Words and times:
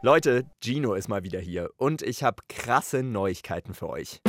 Leute, 0.00 0.46
Gino 0.62 0.94
ist 0.94 1.08
mal 1.08 1.24
wieder 1.24 1.40
hier 1.40 1.70
und 1.76 2.02
ich 2.02 2.22
habe 2.22 2.44
krasse 2.48 3.02
Neuigkeiten 3.02 3.74
für 3.74 3.88
euch. 3.88 4.20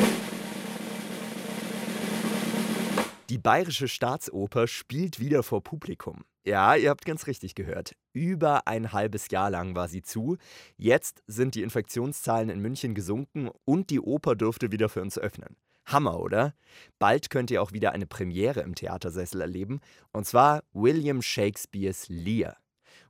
Die 3.29 3.37
Bayerische 3.37 3.87
Staatsoper 3.87 4.65
spielt 4.65 5.19
wieder 5.19 5.43
vor 5.43 5.61
Publikum. 5.61 6.25
Ja, 6.43 6.73
ihr 6.73 6.89
habt 6.89 7.05
ganz 7.05 7.27
richtig 7.27 7.53
gehört. 7.53 7.95
Über 8.13 8.67
ein 8.67 8.93
halbes 8.93 9.29
Jahr 9.29 9.51
lang 9.51 9.75
war 9.75 9.87
sie 9.87 10.01
zu. 10.01 10.37
Jetzt 10.75 11.21
sind 11.27 11.53
die 11.53 11.61
Infektionszahlen 11.61 12.49
in 12.49 12.61
München 12.61 12.95
gesunken 12.95 13.51
und 13.63 13.91
die 13.91 13.99
Oper 13.99 14.35
dürfte 14.35 14.71
wieder 14.71 14.89
für 14.89 15.03
uns 15.03 15.19
öffnen. 15.19 15.55
Hammer, 15.85 16.19
oder? 16.19 16.55
Bald 16.97 17.29
könnt 17.29 17.51
ihr 17.51 17.61
auch 17.61 17.73
wieder 17.73 17.91
eine 17.91 18.07
Premiere 18.07 18.61
im 18.61 18.73
Theatersessel 18.73 19.41
erleben, 19.41 19.81
und 20.13 20.25
zwar 20.25 20.63
William 20.73 21.21
Shakespeares 21.21 22.09
Lear. 22.09 22.57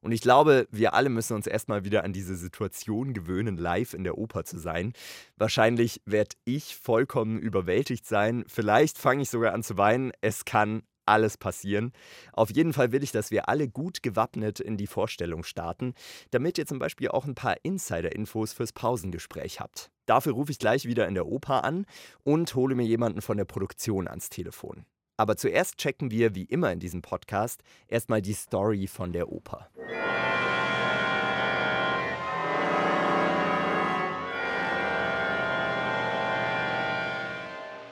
Und 0.01 0.11
ich 0.11 0.21
glaube, 0.21 0.67
wir 0.71 0.93
alle 0.93 1.09
müssen 1.09 1.35
uns 1.35 1.47
erstmal 1.47 1.83
wieder 1.83 2.03
an 2.03 2.13
diese 2.13 2.35
Situation 2.35 3.13
gewöhnen, 3.13 3.57
live 3.57 3.93
in 3.93 4.03
der 4.03 4.17
Oper 4.17 4.43
zu 4.43 4.57
sein. 4.57 4.93
Wahrscheinlich 5.37 6.01
werde 6.05 6.35
ich 6.45 6.75
vollkommen 6.75 7.39
überwältigt 7.39 8.05
sein. 8.05 8.43
Vielleicht 8.47 8.97
fange 8.97 9.23
ich 9.23 9.29
sogar 9.29 9.53
an 9.53 9.63
zu 9.63 9.77
weinen. 9.77 10.11
Es 10.21 10.45
kann 10.45 10.83
alles 11.09 11.37
passieren. 11.37 11.91
Auf 12.33 12.51
jeden 12.51 12.71
Fall 12.71 12.91
will 12.91 13.03
ich, 13.03 13.11
dass 13.11 13.31
wir 13.31 13.49
alle 13.49 13.67
gut 13.67 14.03
gewappnet 14.03 14.59
in 14.59 14.77
die 14.77 14.87
Vorstellung 14.87 15.43
starten, 15.43 15.93
damit 16.31 16.57
ihr 16.57 16.67
zum 16.67 16.79
Beispiel 16.79 17.09
auch 17.09 17.25
ein 17.25 17.35
paar 17.35 17.57
Insider-Infos 17.63 18.53
fürs 18.53 18.71
Pausengespräch 18.71 19.59
habt. 19.59 19.89
Dafür 20.05 20.33
rufe 20.33 20.51
ich 20.51 20.59
gleich 20.59 20.85
wieder 20.85 21.07
in 21.07 21.15
der 21.15 21.27
Oper 21.27 21.63
an 21.63 21.85
und 22.23 22.53
hole 22.55 22.75
mir 22.75 22.85
jemanden 22.85 23.21
von 23.21 23.37
der 23.37 23.45
Produktion 23.45 24.07
ans 24.07 24.29
Telefon. 24.29 24.85
Aber 25.19 25.35
zuerst 25.35 25.75
checken 25.75 26.11
wir, 26.11 26.33
wie 26.33 26.45
immer 26.45 26.71
in 26.71 26.79
diesem 26.79 27.01
Podcast, 27.01 27.61
erstmal 27.89 28.21
die 28.21 28.31
Story 28.31 28.87
von 28.87 29.11
der 29.11 29.29
Oper. 29.29 29.67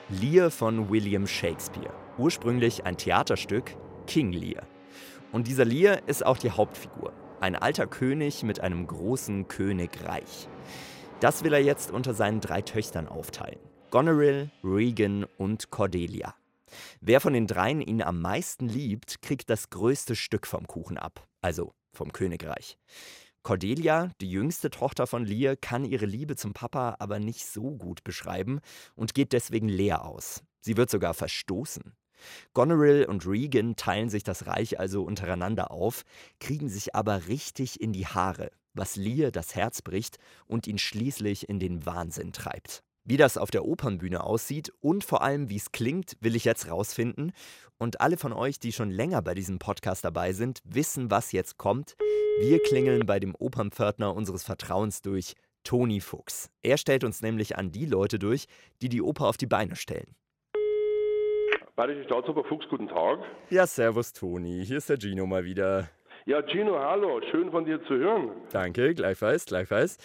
Lear 0.08 0.50
von 0.50 0.88
William 0.88 1.26
Shakespeare. 1.26 1.92
Ursprünglich 2.16 2.86
ein 2.86 2.96
Theaterstück, 2.96 3.76
King 4.06 4.32
Lear. 4.32 4.66
Und 5.30 5.48
dieser 5.48 5.66
Lear 5.66 6.08
ist 6.08 6.24
auch 6.24 6.38
die 6.38 6.52
Hauptfigur. 6.52 7.12
Ein 7.40 7.56
alter 7.56 7.86
König 7.86 8.42
mit 8.42 8.60
einem 8.60 8.86
großen 8.86 9.48
Königreich. 9.48 10.48
Das 11.20 11.44
will 11.44 11.52
er 11.52 11.62
jetzt 11.62 11.90
unter 11.90 12.14
seinen 12.14 12.40
drei 12.40 12.62
Töchtern 12.62 13.06
aufteilen. 13.06 13.60
Goneril, 13.90 14.50
Regan 14.64 15.26
und 15.36 15.70
Cordelia. 15.70 16.34
Wer 17.00 17.20
von 17.20 17.32
den 17.32 17.46
dreien 17.46 17.80
ihn 17.80 18.02
am 18.02 18.20
meisten 18.20 18.68
liebt, 18.68 19.22
kriegt 19.22 19.50
das 19.50 19.70
größte 19.70 20.16
Stück 20.16 20.46
vom 20.46 20.66
Kuchen 20.66 20.98
ab, 20.98 21.26
also 21.40 21.72
vom 21.92 22.12
Königreich. 22.12 22.78
Cordelia, 23.42 24.10
die 24.20 24.30
jüngste 24.30 24.68
Tochter 24.68 25.06
von 25.06 25.24
Lear, 25.24 25.56
kann 25.56 25.84
ihre 25.84 26.06
Liebe 26.06 26.36
zum 26.36 26.52
Papa 26.52 26.96
aber 26.98 27.18
nicht 27.18 27.46
so 27.46 27.70
gut 27.76 28.04
beschreiben 28.04 28.60
und 28.94 29.14
geht 29.14 29.32
deswegen 29.32 29.68
leer 29.68 30.04
aus. 30.04 30.42
Sie 30.60 30.76
wird 30.76 30.90
sogar 30.90 31.14
verstoßen. 31.14 31.94
Goneril 32.52 33.04
und 33.04 33.26
Regan 33.26 33.76
teilen 33.76 34.10
sich 34.10 34.24
das 34.24 34.46
Reich 34.46 34.78
also 34.78 35.02
untereinander 35.04 35.70
auf, 35.70 36.04
kriegen 36.40 36.68
sich 36.68 36.94
aber 36.94 37.28
richtig 37.28 37.80
in 37.80 37.92
die 37.92 38.06
Haare, 38.06 38.50
was 38.74 38.96
Lear 38.96 39.30
das 39.30 39.54
Herz 39.54 39.82
bricht 39.82 40.18
und 40.46 40.66
ihn 40.66 40.78
schließlich 40.78 41.48
in 41.48 41.58
den 41.58 41.86
Wahnsinn 41.86 42.32
treibt. 42.32 42.82
Wie 43.08 43.16
das 43.16 43.38
auf 43.38 43.50
der 43.50 43.64
Opernbühne 43.64 44.22
aussieht 44.22 44.70
und 44.82 45.02
vor 45.02 45.22
allem, 45.22 45.48
wie 45.48 45.56
es 45.56 45.72
klingt, 45.72 46.18
will 46.20 46.36
ich 46.36 46.44
jetzt 46.44 46.70
rausfinden. 46.70 47.32
Und 47.78 48.02
alle 48.02 48.18
von 48.18 48.34
euch, 48.34 48.58
die 48.58 48.70
schon 48.70 48.90
länger 48.90 49.22
bei 49.22 49.32
diesem 49.32 49.58
Podcast 49.58 50.04
dabei 50.04 50.34
sind, 50.34 50.60
wissen, 50.64 51.10
was 51.10 51.32
jetzt 51.32 51.56
kommt. 51.56 51.96
Wir 52.38 52.60
klingeln 52.60 53.06
bei 53.06 53.18
dem 53.18 53.34
Opernpförtner 53.34 54.14
unseres 54.14 54.44
Vertrauens 54.44 55.00
durch, 55.00 55.36
Toni 55.64 56.02
Fuchs. 56.02 56.50
Er 56.62 56.76
stellt 56.76 57.02
uns 57.02 57.22
nämlich 57.22 57.56
an 57.56 57.72
die 57.72 57.86
Leute 57.86 58.18
durch, 58.18 58.44
die 58.82 58.90
die 58.90 59.00
Oper 59.00 59.28
auf 59.28 59.38
die 59.38 59.46
Beine 59.46 59.74
stellen. 59.74 60.14
Bayerische 61.76 62.04
Staatsoper 62.04 62.44
Fuchs, 62.44 62.66
guten 62.68 62.88
Tag. 62.88 63.20
Ja, 63.48 63.66
servus 63.66 64.12
Toni. 64.12 64.66
Hier 64.66 64.76
ist 64.76 64.90
der 64.90 65.00
Gino 65.00 65.24
mal 65.24 65.44
wieder. 65.44 65.88
Ja, 66.28 66.42
Gino, 66.42 66.78
hallo, 66.78 67.22
schön 67.30 67.50
von 67.50 67.64
dir 67.64 67.82
zu 67.84 67.96
hören. 67.96 68.32
Danke, 68.52 68.92
gleichfalls, 68.92 69.46
gleichfalls. 69.46 69.96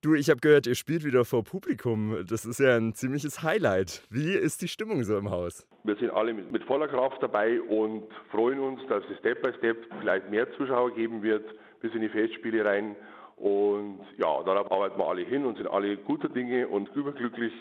Du, 0.00 0.14
ich 0.14 0.30
habe 0.30 0.40
gehört, 0.40 0.66
ihr 0.66 0.74
spielt 0.74 1.04
wieder 1.04 1.26
vor 1.26 1.44
Publikum. 1.44 2.24
Das 2.26 2.46
ist 2.46 2.60
ja 2.60 2.78
ein 2.78 2.94
ziemliches 2.94 3.42
Highlight. 3.42 4.02
Wie 4.08 4.32
ist 4.32 4.62
die 4.62 4.68
Stimmung 4.68 5.04
so 5.04 5.18
im 5.18 5.30
Haus? 5.30 5.68
Wir 5.84 5.94
sind 5.96 6.12
alle 6.12 6.32
mit, 6.32 6.50
mit 6.50 6.64
voller 6.64 6.88
Kraft 6.88 7.22
dabei 7.22 7.60
und 7.60 8.04
freuen 8.30 8.58
uns, 8.58 8.80
dass 8.88 9.04
es 9.12 9.18
Step 9.18 9.42
by 9.42 9.52
Step 9.58 9.76
vielleicht 10.00 10.30
mehr 10.30 10.50
Zuschauer 10.56 10.94
geben 10.94 11.22
wird 11.22 11.44
bis 11.82 11.92
in 11.92 12.00
die 12.00 12.08
Festspiele 12.08 12.64
rein. 12.64 12.96
Und 13.36 14.00
ja, 14.16 14.42
darauf 14.44 14.72
arbeiten 14.72 14.98
wir 14.98 15.06
alle 15.06 15.26
hin 15.26 15.44
und 15.44 15.58
sind 15.58 15.66
alle 15.66 15.98
guter 15.98 16.30
Dinge 16.30 16.68
und 16.68 16.88
überglücklich, 16.96 17.52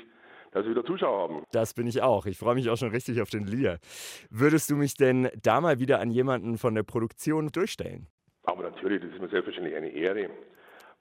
dass 0.55 0.63
wir 0.63 0.71
wieder 0.71 0.85
Zuschauer 0.85 1.23
haben. 1.23 1.43
Das 1.51 1.73
bin 1.73 1.85
ich 1.85 2.01
auch. 2.01 2.25
Ich 2.25 2.37
freue 2.37 2.55
mich 2.55 2.69
auch 2.69 2.77
schon 2.77 2.89
richtig 2.89 3.21
auf 3.21 3.29
den 3.29 3.45
Lier. 3.45 3.77
Würdest 4.29 4.71
du 4.71 4.77
mich 4.77 4.95
denn 4.95 5.29
da 5.43 5.59
mal 5.59 5.79
wieder 5.79 5.99
an 5.99 6.09
jemanden 6.11 6.57
von 6.57 6.73
der 6.73 6.83
Produktion 6.83 7.49
durchstellen? 7.49 8.07
Aber 8.43 8.63
natürlich, 8.63 9.01
das 9.01 9.11
ist 9.11 9.19
mir 9.19 9.27
selbstverständlich 9.27 9.75
eine 9.75 9.89
Ehre. 9.89 10.29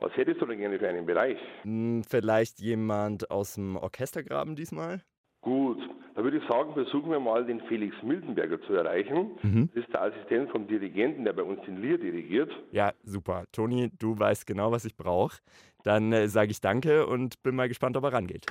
Was 0.00 0.10
hättest 0.16 0.43
du 0.43 0.47
denn 0.47 0.59
gerne 0.59 0.78
für 0.78 0.88
einen 0.88 1.06
Bereich? 1.06 1.38
Hm, 1.62 2.03
vielleicht 2.03 2.59
jemand 2.59 3.31
aus 3.31 3.54
dem 3.54 3.76
Orchestergraben 3.76 4.56
diesmal? 4.56 5.03
Gut, 5.41 5.78
da 6.16 6.25
würde 6.25 6.38
ich 6.38 6.48
sagen, 6.48 6.72
versuchen 6.72 7.12
wir 7.12 7.20
mal 7.20 7.44
den 7.47 7.60
Felix 7.69 7.94
Miltenberger 8.03 8.60
zu 8.62 8.72
erreichen. 8.72 9.38
Mhm. 9.43 9.70
Das 9.72 9.84
ist 9.84 9.93
der 9.93 10.03
Assistent 10.03 10.50
vom 10.50 10.66
Dirigenten, 10.66 11.25
der 11.25 11.32
bei 11.32 11.44
uns 11.44 11.60
den 11.64 11.81
Lier 11.81 11.98
dirigiert. 11.98 12.50
Ja, 12.72 12.93
super. 13.04 13.44
Toni, 13.53 13.91
du 14.00 14.19
weißt 14.19 14.48
genau, 14.48 14.72
was 14.72 14.84
ich 14.84 14.97
brauche. 14.97 15.38
Dann 15.84 16.12
äh, 16.12 16.26
sage 16.26 16.50
ich 16.50 16.60
danke 16.60 17.06
und 17.06 17.41
bin 17.44 17.54
mal 17.54 17.69
gespannt, 17.69 17.97
ob 17.97 18.03
er 18.04 18.14
rangeht. 18.14 18.47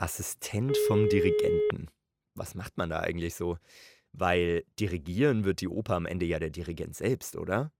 Assistent 0.00 0.78
vom 0.86 1.10
Dirigenten. 1.10 1.88
Was 2.34 2.54
macht 2.54 2.78
man 2.78 2.88
da 2.88 3.00
eigentlich 3.00 3.34
so? 3.34 3.58
Weil 4.12 4.64
dirigieren 4.78 5.44
wird 5.44 5.60
die 5.60 5.68
Oper 5.68 5.94
am 5.94 6.06
Ende 6.06 6.24
ja 6.24 6.38
der 6.38 6.48
Dirigent 6.48 6.96
selbst, 6.96 7.36
oder? 7.36 7.70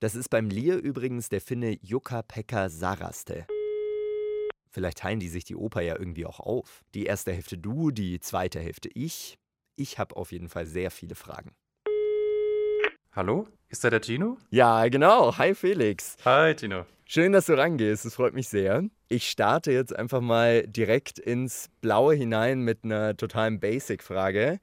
Das 0.00 0.16
ist 0.16 0.30
beim 0.30 0.50
Lier 0.50 0.78
übrigens 0.78 1.28
der 1.28 1.40
Finne 1.40 1.78
Jukka-Pekka 1.80 2.70
Saraste. 2.70 3.46
Vielleicht 4.72 4.98
teilen 4.98 5.20
die 5.20 5.28
sich 5.28 5.44
die 5.44 5.54
Oper 5.54 5.80
ja 5.80 5.96
irgendwie 5.96 6.26
auch 6.26 6.40
auf. 6.40 6.82
Die 6.94 7.04
erste 7.04 7.32
Hälfte 7.32 7.56
du, 7.56 7.92
die 7.92 8.18
zweite 8.18 8.58
Hälfte 8.58 8.88
ich. 8.92 9.38
Ich 9.76 10.00
habe 10.00 10.16
auf 10.16 10.32
jeden 10.32 10.48
Fall 10.48 10.66
sehr 10.66 10.90
viele 10.90 11.14
Fragen. 11.14 11.54
Hallo? 13.12 13.48
Ist 13.68 13.82
da 13.82 13.90
der 13.90 14.00
Gino? 14.00 14.38
Ja, 14.50 14.86
genau. 14.86 15.36
Hi 15.36 15.52
Felix. 15.56 16.16
Hi 16.24 16.54
Gino. 16.56 16.86
Schön, 17.06 17.32
dass 17.32 17.46
du 17.46 17.54
rangehst. 17.54 18.04
Es 18.04 18.14
freut 18.14 18.34
mich 18.34 18.48
sehr. 18.48 18.84
Ich 19.08 19.28
starte 19.28 19.72
jetzt 19.72 19.94
einfach 19.96 20.20
mal 20.20 20.64
direkt 20.68 21.18
ins 21.18 21.70
Blaue 21.80 22.14
hinein 22.14 22.60
mit 22.60 22.84
einer 22.84 23.16
totalen 23.16 23.58
Basic-Frage. 23.58 24.60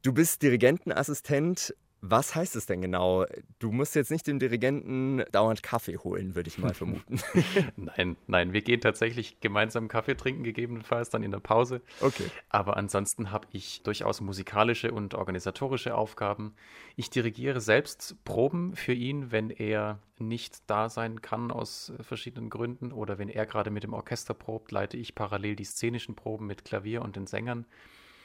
Du 0.00 0.14
bist 0.14 0.40
Dirigentenassistent 0.40 1.74
was 2.02 2.34
heißt 2.34 2.56
es 2.56 2.66
denn 2.66 2.80
genau? 2.80 3.26
Du 3.58 3.72
musst 3.72 3.94
jetzt 3.94 4.10
nicht 4.10 4.26
dem 4.26 4.38
Dirigenten 4.38 5.22
dauernd 5.32 5.62
Kaffee 5.62 5.98
holen, 5.98 6.34
würde 6.34 6.48
ich 6.48 6.58
mal 6.58 6.74
vermuten. 6.74 7.20
nein, 7.76 8.16
nein, 8.26 8.52
wir 8.52 8.62
gehen 8.62 8.80
tatsächlich 8.80 9.40
gemeinsam 9.40 9.88
Kaffee 9.88 10.16
trinken, 10.16 10.42
gegebenenfalls 10.42 11.10
dann 11.10 11.22
in 11.22 11.30
der 11.30 11.40
Pause. 11.40 11.82
Okay. 12.00 12.24
Aber 12.48 12.76
ansonsten 12.76 13.30
habe 13.30 13.48
ich 13.52 13.82
durchaus 13.82 14.20
musikalische 14.20 14.92
und 14.92 15.14
organisatorische 15.14 15.94
Aufgaben. 15.94 16.54
Ich 16.96 17.10
dirigiere 17.10 17.60
selbst 17.60 18.16
Proben 18.24 18.74
für 18.76 18.94
ihn, 18.94 19.30
wenn 19.30 19.50
er 19.50 19.98
nicht 20.18 20.62
da 20.66 20.88
sein 20.88 21.22
kann 21.22 21.50
aus 21.50 21.92
verschiedenen 22.00 22.50
Gründen 22.50 22.92
oder 22.92 23.18
wenn 23.18 23.28
er 23.28 23.46
gerade 23.46 23.70
mit 23.70 23.84
dem 23.84 23.94
Orchester 23.94 24.34
probt, 24.34 24.70
leite 24.70 24.96
ich 24.96 25.14
parallel 25.14 25.56
die 25.56 25.64
szenischen 25.64 26.14
Proben 26.14 26.46
mit 26.46 26.64
Klavier 26.64 27.02
und 27.02 27.16
den 27.16 27.26
Sängern. 27.26 27.66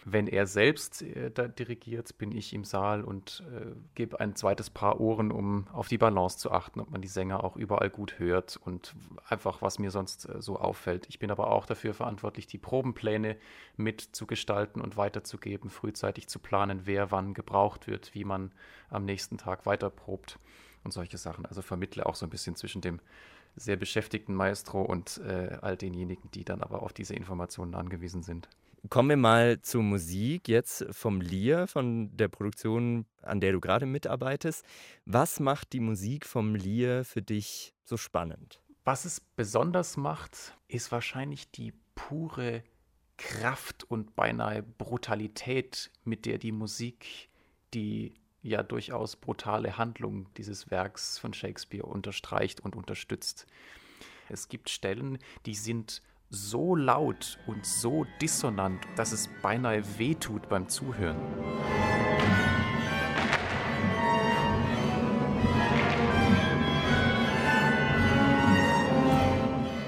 Wenn 0.07 0.27
er 0.27 0.45
selbst 0.45 1.01
äh, 1.01 1.31
dirigiert, 1.49 2.19
bin 2.19 2.31
ich 2.31 2.53
im 2.53 2.63
Saal 2.63 3.03
und 3.03 3.43
äh, 3.51 3.71
gebe 3.95 4.19
ein 4.19 4.35
zweites 4.35 4.69
Paar 4.69 5.01
Ohren, 5.01 5.31
um 5.31 5.67
auf 5.73 5.87
die 5.87 5.97
Balance 5.97 6.37
zu 6.37 6.51
achten, 6.51 6.79
ob 6.79 6.91
man 6.91 7.01
die 7.01 7.07
Sänger 7.07 7.43
auch 7.43 7.55
überall 7.55 7.89
gut 7.89 8.19
hört 8.19 8.55
und 8.57 8.95
einfach, 9.27 9.63
was 9.63 9.79
mir 9.79 9.89
sonst 9.89 10.29
äh, 10.29 10.43
so 10.43 10.59
auffällt. 10.59 11.07
Ich 11.09 11.17
bin 11.17 11.31
aber 11.31 11.49
auch 11.49 11.65
dafür 11.65 11.95
verantwortlich, 11.95 12.45
die 12.45 12.59
Probenpläne 12.59 13.35
mitzugestalten 13.77 14.79
und 14.79 14.95
weiterzugeben, 14.95 15.71
frühzeitig 15.71 16.27
zu 16.27 16.37
planen, 16.37 16.81
wer 16.85 17.09
wann 17.09 17.33
gebraucht 17.33 17.87
wird, 17.87 18.13
wie 18.13 18.25
man 18.25 18.51
am 18.91 19.05
nächsten 19.05 19.39
Tag 19.39 19.65
weiterprobt 19.65 20.37
und 20.83 20.91
solche 20.91 21.17
Sachen. 21.17 21.47
Also 21.47 21.63
vermittle 21.63 22.05
auch 22.05 22.13
so 22.13 22.27
ein 22.27 22.29
bisschen 22.29 22.55
zwischen 22.55 22.81
dem 22.81 22.99
sehr 23.55 23.77
beschäftigten 23.77 24.33
Maestro 24.33 24.81
und 24.81 25.19
äh, 25.19 25.57
all 25.61 25.77
denjenigen, 25.77 26.29
die 26.31 26.43
dann 26.43 26.61
aber 26.61 26.83
auf 26.83 26.93
diese 26.93 27.15
Informationen 27.15 27.75
angewiesen 27.75 28.23
sind. 28.23 28.49
Kommen 28.89 29.09
wir 29.09 29.17
mal 29.17 29.61
zur 29.61 29.81
Musik 29.81 30.47
jetzt 30.47 30.85
vom 30.91 31.19
Lier, 31.19 31.65
von 31.65 32.15
der 32.15 32.27
Produktion, 32.27 33.05
an 33.23 33.39
der 33.39 33.51
du 33.51 33.59
gerade 33.59 33.87
mitarbeitest. 33.87 34.63
Was 35.05 35.39
macht 35.39 35.73
die 35.73 35.79
Musik 35.79 36.25
vom 36.25 36.53
Lier 36.53 37.03
für 37.03 37.23
dich 37.23 37.73
so 37.83 37.97
spannend? 37.97 38.61
Was 38.83 39.05
es 39.05 39.19
besonders 39.19 39.97
macht, 39.97 40.55
ist 40.67 40.91
wahrscheinlich 40.91 41.49
die 41.49 41.73
pure 41.95 42.63
Kraft 43.17 43.83
und 43.89 44.15
beinahe 44.15 44.61
Brutalität, 44.61 45.89
mit 46.03 46.25
der 46.27 46.37
die 46.37 46.51
Musik 46.51 47.29
die 47.73 48.13
ja 48.45 48.61
durchaus 48.61 49.15
brutale 49.15 49.77
Handlung 49.77 50.27
dieses 50.37 50.69
Werks 50.69 51.17
von 51.17 51.33
Shakespeare 51.33 51.85
unterstreicht 51.85 52.61
und 52.61 52.75
unterstützt. 52.75 53.47
Es 54.29 54.49
gibt 54.49 54.69
Stellen, 54.69 55.17
die 55.45 55.55
sind 55.55 56.01
so 56.29 56.75
laut 56.75 57.39
und 57.47 57.65
so 57.65 58.05
dissonant, 58.21 58.83
dass 58.95 59.11
es 59.11 59.29
beinahe 59.41 59.83
wehtut 59.97 60.47
beim 60.49 60.69
Zuhören. 60.69 61.17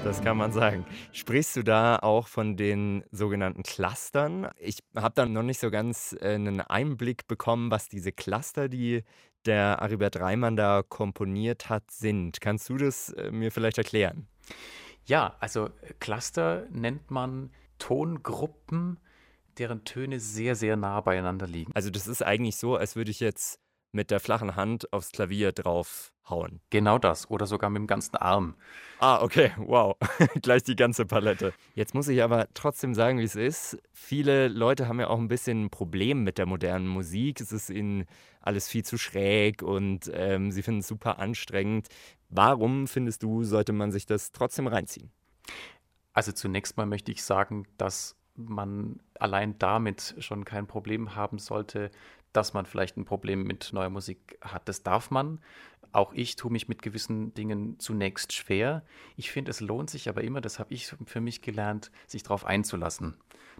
Das 0.08 0.22
kann 0.22 0.38
man 0.38 0.52
sagen. 0.52 0.86
Sprichst 1.12 1.54
du 1.54 1.62
da 1.62 1.98
auch 1.98 2.28
von 2.28 2.56
den 2.56 3.04
sogenannten 3.10 3.62
Clustern? 3.62 4.48
Ich 4.58 4.78
habe 4.96 5.12
da 5.14 5.26
noch 5.26 5.42
nicht 5.42 5.60
so 5.60 5.70
ganz 5.70 6.16
äh, 6.18 6.32
einen 6.32 6.62
Einblick 6.62 7.26
bekommen, 7.28 7.70
was 7.70 7.90
diese 7.90 8.10
Cluster, 8.10 8.70
die 8.70 9.04
der 9.44 9.82
Aribert 9.82 10.18
Reimann 10.18 10.56
da 10.56 10.82
komponiert 10.82 11.68
hat, 11.68 11.90
sind. 11.90 12.40
Kannst 12.40 12.70
du 12.70 12.78
das 12.78 13.10
äh, 13.10 13.30
mir 13.30 13.52
vielleicht 13.52 13.76
erklären? 13.76 14.26
Ja, 15.04 15.36
also 15.40 15.66
äh, 15.66 15.92
Cluster 16.00 16.66
nennt 16.70 17.10
man 17.10 17.50
Tongruppen, 17.76 18.98
deren 19.58 19.84
Töne 19.84 20.20
sehr, 20.20 20.56
sehr 20.56 20.78
nah 20.78 21.02
beieinander 21.02 21.46
liegen. 21.46 21.70
Also 21.74 21.90
das 21.90 22.08
ist 22.08 22.22
eigentlich 22.22 22.56
so, 22.56 22.76
als 22.76 22.96
würde 22.96 23.10
ich 23.10 23.20
jetzt 23.20 23.60
mit 23.92 24.10
der 24.10 24.20
flachen 24.20 24.56
Hand 24.56 24.92
aufs 24.92 25.12
Klavier 25.12 25.52
draufhauen. 25.52 26.60
Genau 26.70 26.98
das. 26.98 27.30
Oder 27.30 27.46
sogar 27.46 27.70
mit 27.70 27.80
dem 27.80 27.86
ganzen 27.86 28.16
Arm. 28.16 28.54
Ah, 29.00 29.22
okay, 29.22 29.52
wow. 29.56 29.96
Gleich 30.42 30.62
die 30.62 30.76
ganze 30.76 31.06
Palette. 31.06 31.52
Jetzt 31.74 31.94
muss 31.94 32.08
ich 32.08 32.22
aber 32.22 32.48
trotzdem 32.54 32.94
sagen, 32.94 33.18
wie 33.18 33.24
es 33.24 33.36
ist. 33.36 33.78
Viele 33.92 34.48
Leute 34.48 34.88
haben 34.88 35.00
ja 35.00 35.08
auch 35.08 35.18
ein 35.18 35.28
bisschen 35.28 35.64
ein 35.64 35.70
Problem 35.70 36.24
mit 36.24 36.38
der 36.38 36.46
modernen 36.46 36.88
Musik. 36.88 37.40
Es 37.40 37.52
ist 37.52 37.70
ihnen 37.70 38.04
alles 38.40 38.68
viel 38.68 38.84
zu 38.84 38.98
schräg 38.98 39.62
und 39.62 40.10
ähm, 40.12 40.50
sie 40.50 40.62
finden 40.62 40.80
es 40.80 40.88
super 40.88 41.18
anstrengend. 41.18 41.88
Warum 42.28 42.86
findest 42.86 43.22
du, 43.22 43.44
sollte 43.44 43.72
man 43.72 43.90
sich 43.90 44.06
das 44.06 44.32
trotzdem 44.32 44.66
reinziehen? 44.66 45.10
Also 46.12 46.32
zunächst 46.32 46.76
mal 46.76 46.86
möchte 46.86 47.12
ich 47.12 47.22
sagen, 47.22 47.66
dass 47.78 48.16
man 48.34 49.00
allein 49.18 49.58
damit 49.58 50.14
schon 50.18 50.44
kein 50.44 50.66
Problem 50.66 51.14
haben 51.14 51.38
sollte, 51.38 51.90
dass 52.38 52.54
man 52.54 52.66
vielleicht 52.66 52.96
ein 52.96 53.04
Problem 53.04 53.42
mit 53.42 53.72
neuer 53.72 53.90
Musik 53.90 54.38
hat. 54.40 54.68
Das 54.68 54.84
darf 54.84 55.10
man. 55.10 55.40
Auch 55.90 56.12
ich 56.12 56.36
tue 56.36 56.52
mich 56.52 56.68
mit 56.68 56.82
gewissen 56.82 57.34
Dingen 57.34 57.80
zunächst 57.80 58.32
schwer. 58.32 58.84
Ich 59.16 59.32
finde, 59.32 59.50
es 59.50 59.58
lohnt 59.58 59.90
sich 59.90 60.08
aber 60.08 60.22
immer, 60.22 60.40
das 60.40 60.60
habe 60.60 60.72
ich 60.72 60.94
für 61.04 61.20
mich 61.20 61.42
gelernt, 61.42 61.90
sich 62.06 62.22
darauf 62.22 62.44
einzulassen. 62.44 63.16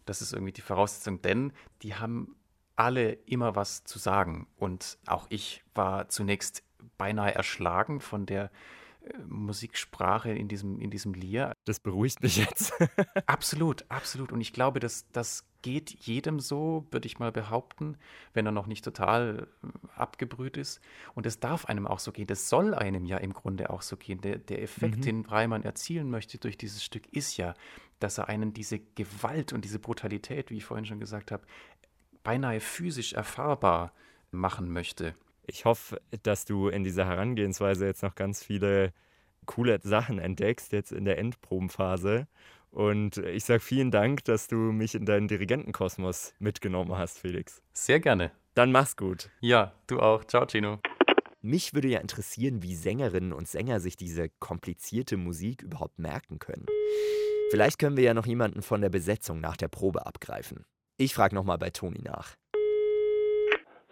Das 0.06 0.22
ist 0.22 0.32
irgendwie 0.32 0.52
die 0.52 0.60
Voraussetzung, 0.60 1.20
denn 1.22 1.52
die 1.82 1.96
haben 1.96 2.36
alle 2.76 3.14
immer 3.26 3.56
was 3.56 3.82
zu 3.82 3.98
sagen. 3.98 4.46
Und 4.56 4.96
auch 5.06 5.26
ich 5.28 5.64
war 5.74 6.08
zunächst 6.08 6.62
beinahe 6.98 7.34
erschlagen 7.34 8.00
von 8.00 8.26
der 8.26 8.48
Musiksprache 9.26 10.30
in 10.30 10.46
diesem, 10.46 10.80
in 10.80 10.90
diesem 10.90 11.14
Lier. 11.14 11.52
Das 11.64 11.80
beruhigt 11.80 12.22
mich 12.22 12.36
jetzt. 12.36 12.72
absolut, 13.26 13.84
absolut. 13.88 14.30
Und 14.30 14.40
ich 14.40 14.52
glaube, 14.52 14.78
dass 14.78 15.10
das 15.10 15.47
geht 15.62 15.90
jedem 15.90 16.40
so, 16.40 16.86
würde 16.90 17.06
ich 17.06 17.18
mal 17.18 17.32
behaupten, 17.32 17.96
wenn 18.32 18.46
er 18.46 18.52
noch 18.52 18.66
nicht 18.66 18.84
total 18.84 19.48
äh, 19.62 19.98
abgebrüht 19.98 20.56
ist. 20.56 20.80
Und 21.14 21.26
es 21.26 21.40
darf 21.40 21.66
einem 21.66 21.86
auch 21.86 21.98
so 21.98 22.12
gehen. 22.12 22.26
Das 22.26 22.48
soll 22.48 22.74
einem 22.74 23.04
ja 23.04 23.18
im 23.18 23.32
Grunde 23.32 23.70
auch 23.70 23.82
so 23.82 23.96
gehen. 23.96 24.20
Der, 24.20 24.38
der 24.38 24.62
Effekt, 24.62 24.98
mhm. 24.98 25.02
den 25.02 25.24
Reimann 25.26 25.64
erzielen 25.64 26.10
möchte 26.10 26.38
durch 26.38 26.56
dieses 26.56 26.84
Stück, 26.84 27.12
ist 27.12 27.36
ja, 27.36 27.54
dass 27.98 28.18
er 28.18 28.28
einen 28.28 28.52
diese 28.52 28.78
Gewalt 28.78 29.52
und 29.52 29.64
diese 29.64 29.78
Brutalität, 29.78 30.50
wie 30.50 30.58
ich 30.58 30.64
vorhin 30.64 30.86
schon 30.86 31.00
gesagt 31.00 31.32
habe, 31.32 31.44
beinahe 32.22 32.60
physisch 32.60 33.12
erfahrbar 33.12 33.92
machen 34.30 34.72
möchte. 34.72 35.14
Ich 35.46 35.64
hoffe, 35.64 36.00
dass 36.22 36.44
du 36.44 36.68
in 36.68 36.84
dieser 36.84 37.06
Herangehensweise 37.06 37.86
jetzt 37.86 38.02
noch 38.02 38.14
ganz 38.14 38.44
viele 38.44 38.92
coole 39.46 39.80
Sachen 39.82 40.18
entdeckst, 40.18 40.72
jetzt 40.72 40.92
in 40.92 41.06
der 41.06 41.18
Endprobenphase. 41.18 42.28
Und 42.70 43.16
ich 43.18 43.44
sage 43.44 43.60
vielen 43.60 43.90
Dank, 43.90 44.24
dass 44.24 44.46
du 44.46 44.56
mich 44.56 44.94
in 44.94 45.06
deinen 45.06 45.28
Dirigentenkosmos 45.28 46.34
mitgenommen 46.38 46.96
hast, 46.96 47.18
Felix. 47.18 47.62
Sehr 47.72 48.00
gerne. 48.00 48.32
Dann 48.54 48.72
mach's 48.72 48.96
gut. 48.96 49.30
Ja, 49.40 49.72
du 49.86 50.00
auch. 50.00 50.24
Ciao, 50.24 50.46
Gino. 50.46 50.78
Mich 51.40 51.72
würde 51.72 51.88
ja 51.88 52.00
interessieren, 52.00 52.62
wie 52.62 52.74
Sängerinnen 52.74 53.32
und 53.32 53.46
Sänger 53.46 53.78
sich 53.80 53.96
diese 53.96 54.28
komplizierte 54.40 55.16
Musik 55.16 55.62
überhaupt 55.62 55.98
merken 55.98 56.38
können. 56.38 56.66
Vielleicht 57.50 57.78
können 57.78 57.96
wir 57.96 58.04
ja 58.04 58.14
noch 58.14 58.26
jemanden 58.26 58.60
von 58.60 58.80
der 58.80 58.90
Besetzung 58.90 59.40
nach 59.40 59.56
der 59.56 59.68
Probe 59.68 60.04
abgreifen. 60.04 60.66
Ich 60.96 61.14
frage 61.14 61.34
nochmal 61.34 61.58
bei 61.58 61.70
Toni 61.70 62.02
nach. 62.02 62.34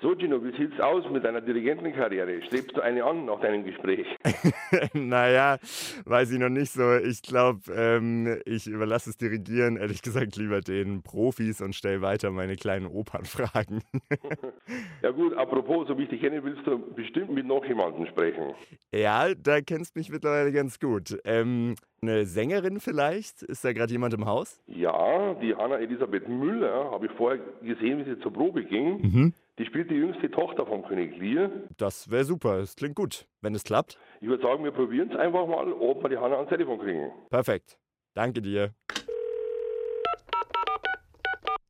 So, 0.03 0.15
Gino, 0.15 0.45
wie 0.45 0.55
sieht's 0.59 0.79
aus 0.79 1.09
mit 1.11 1.25
deiner 1.25 1.41
Dirigentenkarriere? 1.41 2.43
Strebst 2.43 2.77
du 2.77 2.83
eine 2.83 3.03
an 3.03 3.25
nach 3.25 3.41
deinem 3.41 3.65
Gespräch? 3.65 4.07
naja, 4.93 5.57
weiß 6.05 6.33
ich 6.33 6.39
noch 6.39 6.51
nicht 6.51 6.71
so. 6.71 6.97
Ich 6.97 7.23
glaube, 7.23 7.61
ähm, 7.75 8.39
ich 8.45 8.67
überlasse 8.67 9.09
es 9.09 9.17
Dirigieren, 9.17 9.79
ehrlich 9.79 10.03
gesagt, 10.03 10.37
lieber 10.37 10.61
den 10.61 11.03
Profis 11.03 11.63
und 11.63 11.75
stelle 11.75 12.03
weiter 12.03 12.31
meine 12.31 12.57
kleinen 12.57 12.87
Opernfragen. 12.87 13.83
ja 15.03 15.11
gut, 15.13 15.33
apropos, 15.35 15.89
so 15.89 15.97
wie 15.97 16.03
ich 16.03 16.11
dich 16.11 16.21
kenne, 16.21 16.45
willst 16.45 16.67
du 16.67 16.79
bestimmt 16.95 17.31
mit 17.31 17.47
noch 17.47 17.65
jemandem 17.65 18.07
sprechen. 18.07 18.55
Ja, 18.93 19.35
da 19.35 19.63
kennst 19.63 19.97
du 19.97 20.01
mich 20.01 20.11
mittlerweile 20.11 20.53
ganz 20.53 20.79
gut. 20.79 21.19
Ähm, 21.25 21.75
eine 22.03 22.27
Sängerin 22.27 22.81
vielleicht? 22.81 23.43
Ist 23.43 23.65
da 23.65 23.73
gerade 23.73 23.93
jemand 23.93 24.13
im 24.13 24.27
Haus? 24.27 24.61
Ja, 24.67 25.33
die 25.41 25.55
Hanna 25.55 25.79
Elisabeth 25.79 26.29
Müller 26.29 26.91
habe 26.91 27.07
ich 27.07 27.13
vorher 27.13 27.41
gesehen, 27.63 27.99
wie 28.01 28.05
sie 28.05 28.21
zur 28.21 28.35
Probe 28.35 28.63
ging. 28.63 29.01
Mhm. 29.01 29.33
Die 29.59 29.65
spielt 29.65 29.91
die 29.91 29.95
jüngste 29.95 30.31
Tochter 30.31 30.67
von 30.67 30.83
König 30.83 31.17
Lear. 31.17 31.51
Das 31.79 32.11
wäre 32.11 32.25
super, 32.25 32.59
das 32.59 32.77
klingt 32.77 32.95
gut, 32.95 33.27
wenn 33.41 33.55
es 33.55 33.65
klappt. 33.65 33.99
Ich 34.21 34.29
würde 34.29 34.43
sagen, 34.43 34.63
wir 34.65 34.71
probieren 34.71 35.11
es 35.11 35.17
einfach 35.17 35.47
mal, 35.47 35.73
ob 35.73 36.03
wir 36.03 36.11
die 36.11 36.19
Hanna 36.19 36.37
ans 36.37 36.51
Telefon 36.51 36.79
kriegen. 36.79 37.11
Perfekt. 37.31 37.79
Danke 38.13 38.43
dir. 38.43 38.75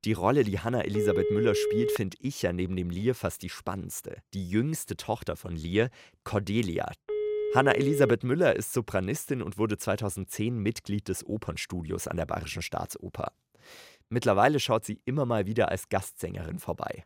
Die 0.04 0.12
Rolle, 0.12 0.42
die 0.42 0.58
Hanna 0.58 0.82
Elisabeth 0.82 1.30
Müller 1.30 1.54
spielt, 1.54 1.92
finde 1.92 2.16
ich 2.20 2.42
ja 2.42 2.52
neben 2.52 2.76
dem 2.76 2.90
Lear 2.90 3.14
fast 3.14 3.42
die 3.42 3.48
spannendste. 3.48 4.18
Die 4.34 4.48
jüngste 4.48 4.96
Tochter 4.96 5.36
von 5.36 5.54
Lear, 5.54 5.88
Cordelia. 6.24 6.90
Hanna 7.54 7.72
Elisabeth 7.72 8.24
Müller 8.24 8.54
ist 8.56 8.72
Sopranistin 8.72 9.42
und 9.42 9.58
wurde 9.58 9.78
2010 9.78 10.58
Mitglied 10.58 11.08
des 11.08 11.24
Opernstudios 11.26 12.08
an 12.08 12.16
der 12.16 12.26
Bayerischen 12.26 12.62
Staatsoper. 12.62 13.32
Mittlerweile 14.08 14.60
schaut 14.60 14.84
sie 14.84 15.00
immer 15.04 15.24
mal 15.24 15.46
wieder 15.46 15.70
als 15.70 15.88
Gastsängerin 15.88 16.58
vorbei. 16.58 17.04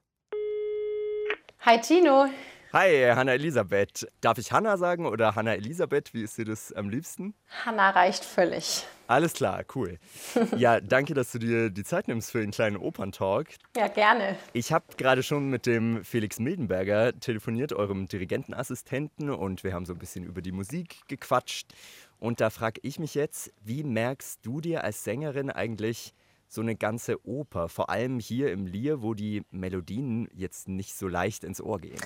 Hi 1.63 1.79
Tino. 1.79 2.27
Hi, 2.73 3.13
Hanna 3.15 3.35
Elisabeth. 3.35 4.09
Darf 4.23 4.39
ich 4.39 4.51
Hanna 4.51 4.79
sagen 4.79 5.05
oder 5.05 5.35
Hanna 5.35 5.55
Elisabeth? 5.55 6.15
Wie 6.15 6.23
ist 6.23 6.39
dir 6.39 6.47
das 6.47 6.73
am 6.73 6.89
liebsten? 6.89 7.35
Hanna 7.67 7.91
reicht 7.91 8.25
völlig. 8.25 8.87
Alles 9.09 9.35
klar, 9.35 9.65
cool. 9.75 9.99
Ja, 10.57 10.81
danke, 10.81 11.13
dass 11.13 11.33
du 11.33 11.39
dir 11.39 11.69
die 11.69 11.85
Zeit 11.85 12.09
nimmst 12.09 12.31
für 12.31 12.41
den 12.41 12.51
kleinen 12.51 12.79
Operntalk. 12.79 13.57
Ja, 13.77 13.89
gerne. 13.89 14.37
Ich 14.55 14.73
habe 14.73 14.87
gerade 14.97 15.23
schon 15.23 15.51
mit 15.51 15.67
dem 15.67 16.03
Felix 16.03 16.39
Mildenberger 16.39 17.13
telefoniert, 17.21 17.75
eurem 17.75 18.09
Dirigentenassistenten, 18.09 19.29
und 19.29 19.63
wir 19.63 19.75
haben 19.75 19.85
so 19.85 19.93
ein 19.93 19.99
bisschen 19.99 20.25
über 20.25 20.41
die 20.41 20.53
Musik 20.53 21.01
gequatscht. 21.09 21.75
Und 22.19 22.41
da 22.41 22.49
frage 22.49 22.81
ich 22.85 22.99
mich 22.99 23.15
jetzt, 23.15 23.53
wie 23.63 23.85
merkst 23.85 24.47
du 24.47 24.63
dir 24.63 24.83
als 24.83 25.05
Sängerin 25.05 25.51
eigentlich 25.51 26.15
so 26.51 26.61
eine 26.61 26.75
ganze 26.75 27.25
Oper, 27.27 27.69
vor 27.69 27.91
allem 27.91 28.19
hier 28.19 28.53
im 28.53 28.67
Lier, 28.67 29.03
wo 29.03 29.15
die 29.15 29.45
Melodien 29.53 30.29
jetzt 30.35 30.69
nicht 30.69 30.97
so 30.97 31.07
leicht 31.07 31.45
ins 31.45 31.61
Ohr 31.61 31.81
gehen. 31.81 32.01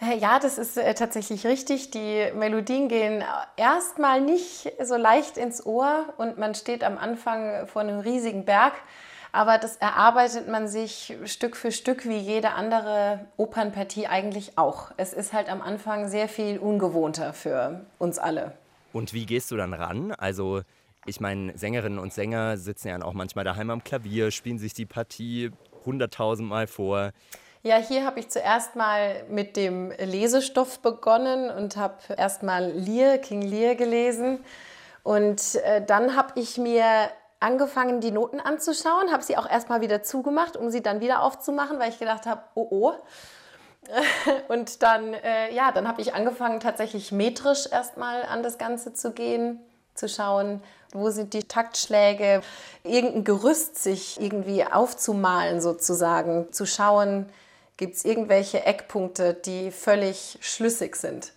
Äh, 0.00 0.16
ja, 0.16 0.38
das 0.38 0.56
ist 0.56 0.78
äh, 0.78 0.94
tatsächlich 0.94 1.46
richtig. 1.46 1.90
Die 1.90 2.30
Melodien 2.34 2.88
gehen 2.88 3.22
erstmal 3.56 4.22
nicht 4.22 4.72
so 4.82 4.96
leicht 4.96 5.36
ins 5.36 5.64
Ohr 5.64 6.14
und 6.16 6.38
man 6.38 6.54
steht 6.54 6.82
am 6.82 6.96
Anfang 6.96 7.66
vor 7.66 7.82
einem 7.82 8.00
riesigen 8.00 8.46
Berg. 8.46 8.72
Aber 9.32 9.58
das 9.58 9.76
erarbeitet 9.76 10.48
man 10.48 10.66
sich 10.66 11.16
Stück 11.24 11.56
für 11.56 11.72
Stück 11.72 12.08
wie 12.08 12.16
jede 12.16 12.52
andere 12.52 13.26
Opernpartie 13.36 14.06
eigentlich 14.06 14.56
auch. 14.56 14.92
Es 14.96 15.12
ist 15.12 15.32
halt 15.32 15.50
am 15.50 15.60
Anfang 15.60 16.08
sehr 16.08 16.28
viel 16.28 16.58
ungewohnter 16.58 17.32
für 17.34 17.84
uns 17.98 18.18
alle. 18.18 18.52
Und 18.92 19.12
wie 19.12 19.26
gehst 19.26 19.50
du 19.50 19.56
dann 19.56 19.74
ran? 19.74 20.12
Also 20.12 20.62
ich 21.06 21.20
meine, 21.20 21.56
Sängerinnen 21.56 21.98
und 21.98 22.12
Sänger 22.12 22.56
sitzen 22.56 22.88
ja 22.88 23.02
auch 23.02 23.12
manchmal 23.12 23.44
daheim 23.44 23.70
am 23.70 23.84
Klavier, 23.84 24.30
spielen 24.30 24.58
sich 24.58 24.74
die 24.74 24.86
Partie 24.86 25.50
hunderttausendmal 25.84 26.66
vor. 26.66 27.10
Ja, 27.62 27.76
hier 27.76 28.04
habe 28.04 28.20
ich 28.20 28.28
zuerst 28.28 28.76
mal 28.76 29.24
mit 29.30 29.56
dem 29.56 29.90
Lesestoff 29.92 30.80
begonnen 30.80 31.50
und 31.50 31.76
habe 31.76 31.94
erst 32.16 32.42
mal 32.42 32.70
Lear, 32.72 33.18
King 33.18 33.42
Lear 33.42 33.74
gelesen. 33.74 34.44
Und 35.02 35.56
äh, 35.56 35.84
dann 35.84 36.16
habe 36.16 36.38
ich 36.38 36.58
mir 36.58 37.10
angefangen, 37.40 38.00
die 38.00 38.10
Noten 38.10 38.40
anzuschauen, 38.40 39.12
habe 39.12 39.22
sie 39.22 39.36
auch 39.36 39.48
erst 39.48 39.68
mal 39.68 39.80
wieder 39.80 40.02
zugemacht, 40.02 40.56
um 40.56 40.70
sie 40.70 40.82
dann 40.82 41.00
wieder 41.00 41.22
aufzumachen, 41.22 41.78
weil 41.78 41.90
ich 41.90 41.98
gedacht 41.98 42.26
habe, 42.26 42.42
oh 42.54 42.66
oh. 42.70 42.92
Und 44.48 44.82
dann, 44.82 45.12
äh, 45.12 45.54
ja, 45.54 45.70
dann 45.70 45.86
habe 45.86 46.00
ich 46.00 46.14
angefangen, 46.14 46.60
tatsächlich 46.60 47.12
metrisch 47.12 47.66
erstmal 47.70 48.22
an 48.22 48.42
das 48.42 48.56
Ganze 48.56 48.94
zu 48.94 49.12
gehen, 49.12 49.60
zu 49.94 50.08
schauen, 50.08 50.62
wo 50.92 51.10
sind 51.10 51.34
die 51.34 51.44
Taktschläge, 51.44 52.42
irgendein 52.84 53.24
Gerüst 53.24 53.82
sich 53.82 54.20
irgendwie 54.20 54.64
aufzumalen 54.64 55.60
sozusagen, 55.60 56.52
zu 56.52 56.66
schauen, 56.66 57.26
Gibt 57.76 57.96
es 57.96 58.04
irgendwelche 58.04 58.64
Eckpunkte, 58.64 59.34
die 59.34 59.72
völlig 59.72 60.38
schlüssig 60.40 60.94
sind? 60.94 61.32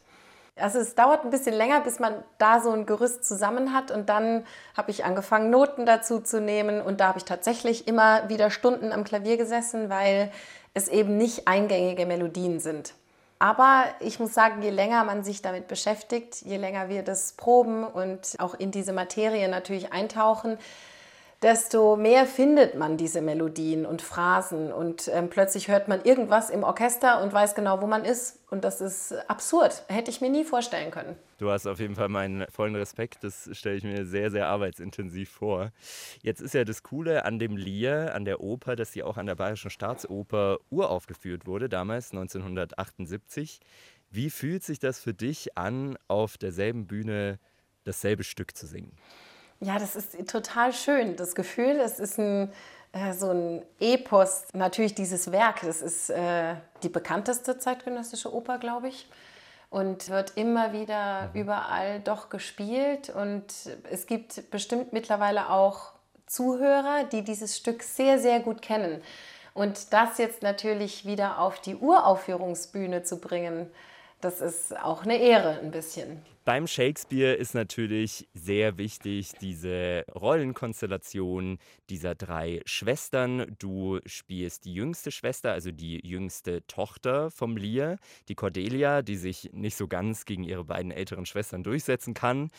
Also 0.56 0.80
es 0.80 0.94
dauert 0.94 1.24
ein 1.24 1.32
bisschen 1.32 1.56
länger, 1.56 1.82
bis 1.82 2.00
man 2.00 2.14
da 2.38 2.60
so 2.60 2.72
ein 2.72 2.86
Gerüst 2.86 3.28
zusammen 3.28 3.74
hat 3.74 3.90
und 3.92 4.10
dann 4.10 4.46
habe 4.76 4.92
ich 4.92 5.04
angefangen, 5.04 5.50
Noten 5.50 5.86
dazu 5.86 6.20
zu 6.20 6.40
nehmen 6.40 6.82
und 6.82 7.00
da 7.00 7.08
habe 7.08 7.20
ich 7.20 7.26
tatsächlich 7.26 7.88
immer 7.88 8.30
wieder 8.30 8.52
Stunden 8.52 8.92
am 8.92 9.04
Klavier 9.04 9.38
gesessen, 9.38 9.90
weil 9.90 10.32
es 10.74 10.88
eben 10.88 11.18
nicht 11.18 11.48
eingängige 11.48 12.06
Melodien 12.06 12.60
sind. 12.60 12.94
Aber 13.40 13.86
ich 14.00 14.20
muss 14.20 14.34
sagen, 14.34 14.62
je 14.64 14.72
länger 14.72 15.04
man 15.04 15.24
sich 15.24 15.42
damit 15.42 15.68
beschäftigt, 15.68 16.42
je 16.42 16.58
länger 16.58 16.90
wir 16.90 17.04
das 17.04 17.34
proben 17.34 17.86
und 17.86 18.36
auch 18.40 18.56
in 18.56 18.72
diese 18.72 18.94
Materie 18.94 19.48
natürlich 19.48 19.94
eintauchen, 19.94 20.58
desto 21.42 21.96
mehr 21.96 22.26
findet 22.26 22.76
man 22.76 22.98
diese 22.98 23.22
Melodien 23.22 23.86
und 23.86 24.02
Phrasen 24.02 24.72
und 24.72 25.10
ähm, 25.14 25.30
plötzlich 25.30 25.68
hört 25.68 25.88
man 25.88 26.04
irgendwas 26.04 26.50
im 26.50 26.64
Orchester 26.64 27.22
und 27.22 27.32
weiß 27.32 27.54
genau, 27.54 27.82
wo 27.82 27.88
man 27.88 28.04
ist. 28.06 28.40
Und 28.50 28.64
das 28.64 28.82
ist 28.82 29.14
absurd. 29.30 29.84
Hätte 29.88 30.10
ich 30.10 30.22
mir 30.22 30.30
nie 30.30 30.44
vorstellen 30.44 30.90
können. 30.90 31.16
Du 31.38 31.52
hast 31.52 31.68
auf 31.68 31.80
jeden 31.80 31.96
Fall 31.96 32.10
meinen 32.10 32.46
vollen 32.50 32.76
Respekt. 32.76 33.24
Das 33.24 33.50
stelle 33.52 33.76
ich 33.76 33.84
mir 33.84 34.06
sehr, 34.06 34.32
sehr 34.32 34.48
arbeitsintensiv 34.48 35.30
vor. 35.30 35.72
Jetzt 36.24 36.42
ist 36.42 36.54
ja 36.54 36.64
das 36.64 36.82
Coole 36.82 37.26
an 37.26 37.40
dem 37.40 37.58
Lier, 37.58 38.16
an 38.16 38.26
der 38.26 38.40
Oper, 38.40 38.76
dass 38.76 38.94
sie 38.94 39.04
auch 39.04 39.18
an 39.18 39.26
der 39.26 39.36
Bayerischen 39.36 39.70
Staatsoper 39.70 40.58
uraufgeführt 40.70 41.46
wurde, 41.46 41.70
damals 41.70 42.12
1978. 42.12 43.60
Wie 44.10 44.30
fühlt 44.30 44.64
sich 44.64 44.80
das 44.80 45.00
für 45.00 45.14
dich 45.14 45.58
an, 45.58 45.98
auf 46.08 46.38
derselben 46.38 46.88
Bühne 46.88 47.40
dasselbe 47.84 48.24
Stück 48.24 48.56
zu 48.56 48.66
singen? 48.66 48.96
Ja, 49.60 49.80
das 49.80 49.96
ist 49.96 50.16
total 50.30 50.72
schön, 50.72 51.16
das 51.16 51.34
Gefühl. 51.34 51.80
Es 51.80 52.00
ist 52.00 52.20
ein, 52.20 52.52
äh, 52.92 53.14
so 53.14 53.32
ein 53.32 53.64
Epos, 53.80 54.46
natürlich 54.54 54.94
dieses 54.94 55.32
Werk. 55.32 55.62
Das 55.62 55.82
ist 55.82 56.10
äh, 56.10 56.56
die 56.84 56.90
bekannteste 56.90 57.58
zeitgenössische 57.58 58.34
Oper, 58.34 58.60
glaube 58.60 58.90
ich. 58.90 59.10
Und 59.70 60.10
wird 60.10 60.38
immer 60.38 60.74
wieder 60.74 61.30
mhm. 61.34 61.42
überall 61.42 62.00
doch 62.02 62.30
gespielt. 62.30 63.10
Und 63.10 63.46
es 63.92 64.06
gibt 64.06 64.50
bestimmt 64.52 64.94
mittlerweile 64.94 65.50
auch 65.50 65.94
Zuhörer, 66.28 67.06
die 67.06 67.24
dieses 67.24 67.58
Stück 67.58 67.82
sehr, 67.82 68.20
sehr 68.20 68.40
gut 68.42 68.62
kennen. 68.62 69.02
Und 69.54 69.92
das 69.92 70.20
jetzt 70.20 70.44
natürlich 70.44 71.06
wieder 71.06 71.40
auf 71.40 71.60
die 71.60 71.76
Uraufführungsbühne 71.76 73.02
zu 73.02 73.20
bringen, 73.20 73.72
das 74.22 74.42
ist 74.42 74.78
auch 74.78 75.04
eine 75.04 75.18
Ehre 75.18 75.60
ein 75.60 75.72
bisschen. 75.72 76.22
Beim 76.44 76.66
Shakespeare 76.66 77.34
ist 77.34 77.54
natürlich 77.54 78.26
sehr 78.34 78.78
wichtig 78.78 79.34
diese 79.42 80.06
Rollenkonstellation 80.16 81.60
dieser 81.90 82.16
drei 82.16 82.62
Schwestern. 82.66 83.58
Du 83.60 84.00
spielst 84.06 84.64
die 84.64 84.74
jüngste 84.74 85.12
Schwester, 85.12 85.52
also 85.52 85.72
die 85.72 86.00
jüngste 86.08 86.66
Tochter 86.66 87.32
vom 87.32 87.58
Lear, 87.58 87.98
die 88.30 88.36
Cordelia, 88.36 89.02
die 89.02 89.18
sich 89.18 89.50
nicht 89.52 89.76
so 89.76 89.90
ganz 89.90 90.24
gegen 90.24 90.46
ihre 90.46 90.64
beiden 90.64 90.92
älteren 90.92 91.26
Schwestern 91.26 91.64
durchsetzen 91.64 92.14
kann. 92.14 92.50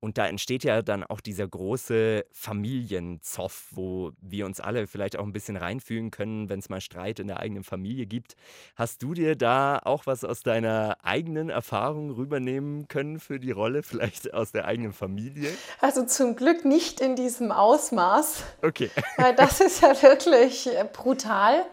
Und 0.00 0.18
da 0.18 0.26
entsteht 0.26 0.64
ja 0.64 0.82
dann 0.82 1.02
auch 1.02 1.20
dieser 1.20 1.48
große 1.48 2.26
Familienzoff, 2.30 3.68
wo 3.70 4.12
wir 4.20 4.44
uns 4.44 4.60
alle 4.60 4.86
vielleicht 4.86 5.16
auch 5.18 5.24
ein 5.24 5.32
bisschen 5.32 5.56
reinfühlen 5.56 6.10
können, 6.10 6.48
wenn 6.50 6.58
es 6.58 6.68
mal 6.68 6.80
Streit 6.80 7.20
in 7.20 7.26
der 7.26 7.40
eigenen 7.40 7.64
Familie 7.64 8.06
gibt. 8.06 8.36
Hast 8.76 9.02
du 9.02 9.14
dir 9.14 9.34
da 9.34 9.80
auch 9.82 10.06
was 10.06 10.24
aus 10.24 10.42
deiner 10.42 10.98
eigenen 11.02 11.48
Erfahrung 11.48 12.10
rübernehmen 12.10 12.86
können 12.88 13.18
für 13.18 13.40
die 13.40 13.50
Rolle, 13.50 13.82
vielleicht 13.84 14.34
aus 14.34 14.52
der 14.52 14.66
eigenen 14.66 14.92
Familie? 14.92 15.50
Also 15.80 16.04
zum 16.04 16.36
Glück 16.36 16.64
nicht 16.64 17.00
in 17.00 17.16
diesem 17.16 17.50
Ausmaß. 17.50 18.42
Okay. 18.62 18.90
Weil 19.16 19.34
das 19.34 19.60
ist 19.60 19.80
ja 19.80 20.00
wirklich 20.02 20.68
brutal. 20.92 21.64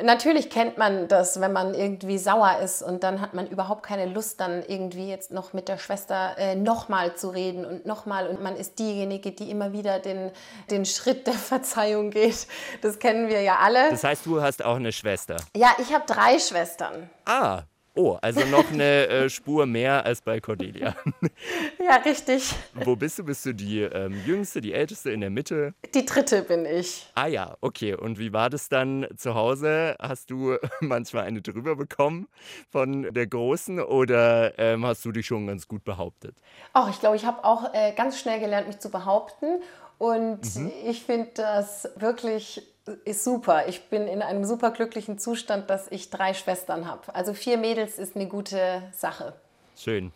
Natürlich 0.00 0.50
kennt 0.50 0.78
man 0.78 1.08
das, 1.08 1.40
wenn 1.40 1.52
man 1.52 1.74
irgendwie 1.74 2.18
sauer 2.18 2.58
ist 2.62 2.82
und 2.82 3.02
dann 3.02 3.20
hat 3.20 3.34
man 3.34 3.46
überhaupt 3.46 3.82
keine 3.82 4.06
Lust, 4.06 4.40
dann 4.40 4.62
irgendwie 4.66 5.08
jetzt 5.08 5.32
noch 5.32 5.52
mit 5.52 5.68
der 5.68 5.78
Schwester 5.78 6.34
äh, 6.38 6.54
nochmal 6.54 7.14
zu 7.14 7.30
reden 7.30 7.64
und 7.64 7.86
nochmal. 7.86 8.28
Und 8.28 8.42
man 8.42 8.56
ist 8.56 8.78
diejenige, 8.78 9.32
die 9.32 9.50
immer 9.50 9.72
wieder 9.72 9.98
den, 9.98 10.30
den 10.70 10.84
Schritt 10.84 11.26
der 11.26 11.34
Verzeihung 11.34 12.10
geht. 12.10 12.46
Das 12.80 12.98
kennen 12.98 13.28
wir 13.28 13.42
ja 13.42 13.56
alle. 13.56 13.90
Das 13.90 14.04
heißt, 14.04 14.26
du 14.26 14.40
hast 14.40 14.64
auch 14.64 14.76
eine 14.76 14.92
Schwester? 14.92 15.36
Ja, 15.56 15.74
ich 15.78 15.92
habe 15.92 16.04
drei 16.06 16.38
Schwestern. 16.38 17.10
Ah, 17.24 17.62
Oh, 17.94 18.16
also 18.22 18.40
noch 18.46 18.70
eine 18.70 19.06
äh, 19.06 19.28
Spur 19.28 19.66
mehr 19.66 20.06
als 20.06 20.22
bei 20.22 20.40
Cordelia. 20.40 20.96
ja, 21.78 21.96
richtig. 21.96 22.54
Wo 22.72 22.96
bist 22.96 23.18
du? 23.18 23.24
Bist 23.24 23.44
du 23.44 23.52
die 23.52 23.82
ähm, 23.82 24.18
jüngste, 24.24 24.62
die 24.62 24.72
älteste 24.72 25.10
in 25.10 25.20
der 25.20 25.28
Mitte? 25.28 25.74
Die 25.94 26.06
dritte 26.06 26.42
bin 26.42 26.64
ich. 26.64 27.10
Ah 27.14 27.26
ja, 27.26 27.54
okay. 27.60 27.94
Und 27.94 28.18
wie 28.18 28.32
war 28.32 28.48
das 28.48 28.70
dann 28.70 29.06
zu 29.16 29.34
Hause? 29.34 29.94
Hast 29.98 30.30
du 30.30 30.56
manchmal 30.80 31.24
eine 31.24 31.42
drüber 31.42 31.76
bekommen 31.76 32.28
von 32.70 33.12
der 33.12 33.26
Großen 33.26 33.78
oder 33.78 34.58
ähm, 34.58 34.86
hast 34.86 35.04
du 35.04 35.12
dich 35.12 35.26
schon 35.26 35.46
ganz 35.46 35.68
gut 35.68 35.84
behauptet? 35.84 36.34
Ach, 36.72 36.88
ich 36.88 36.98
glaube, 36.98 37.16
ich 37.16 37.26
habe 37.26 37.44
auch 37.44 37.74
äh, 37.74 37.92
ganz 37.92 38.18
schnell 38.18 38.40
gelernt, 38.40 38.68
mich 38.68 38.78
zu 38.78 38.90
behaupten. 38.90 39.60
Und 39.98 40.56
mhm. 40.56 40.72
ich 40.86 41.02
finde 41.02 41.30
das 41.34 41.88
wirklich 41.96 42.71
ist 43.04 43.24
super. 43.24 43.68
Ich 43.68 43.88
bin 43.88 44.08
in 44.08 44.22
einem 44.22 44.44
super 44.44 44.70
glücklichen 44.70 45.18
Zustand, 45.18 45.70
dass 45.70 45.90
ich 45.90 46.10
drei 46.10 46.34
Schwestern 46.34 46.86
habe. 46.86 47.14
Also 47.14 47.34
vier 47.34 47.58
Mädels 47.58 47.98
ist 47.98 48.16
eine 48.16 48.26
gute 48.26 48.82
Sache. 48.92 49.34
Schön. 49.76 50.12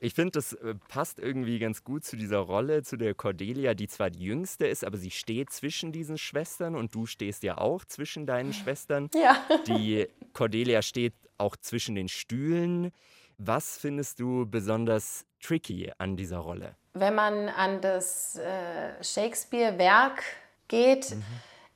Ich 0.00 0.14
finde, 0.14 0.32
das 0.32 0.54
äh, 0.54 0.74
passt 0.88 1.18
irgendwie 1.18 1.58
ganz 1.58 1.84
gut 1.84 2.04
zu 2.04 2.16
dieser 2.16 2.38
Rolle, 2.38 2.82
zu 2.82 2.96
der 2.96 3.14
Cordelia, 3.14 3.74
die 3.74 3.86
zwar 3.86 4.10
die 4.10 4.24
jüngste 4.24 4.66
ist, 4.66 4.84
aber 4.84 4.96
sie 4.96 5.10
steht 5.10 5.50
zwischen 5.50 5.92
diesen 5.92 6.18
Schwestern 6.18 6.74
und 6.74 6.94
du 6.94 7.06
stehst 7.06 7.42
ja 7.42 7.58
auch 7.58 7.84
zwischen 7.84 8.26
deinen 8.26 8.52
Schwestern. 8.52 9.10
Ja. 9.14 9.36
Die 9.66 10.08
Cordelia 10.32 10.82
steht 10.82 11.14
auch 11.38 11.56
zwischen 11.56 11.94
den 11.94 12.08
Stühlen. 12.08 12.92
Was 13.38 13.76
findest 13.76 14.20
du 14.20 14.46
besonders 14.46 15.26
tricky 15.40 15.92
an 15.98 16.16
dieser 16.16 16.38
Rolle? 16.38 16.76
Wenn 16.94 17.14
man 17.14 17.48
an 17.48 17.80
das 17.80 18.36
äh, 18.36 19.02
Shakespeare-Werk 19.02 20.22
geht, 20.68 21.10
mhm 21.10 21.24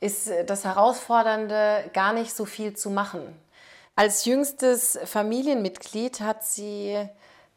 ist 0.00 0.30
das 0.46 0.64
Herausfordernde, 0.64 1.90
gar 1.92 2.12
nicht 2.12 2.34
so 2.34 2.44
viel 2.44 2.76
zu 2.76 2.90
machen. 2.90 3.36
Als 3.96 4.24
jüngstes 4.24 4.98
Familienmitglied 5.04 6.20
hat 6.20 6.44
sie 6.44 7.08